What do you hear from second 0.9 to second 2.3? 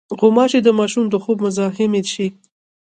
د خوب مزاحمې شي.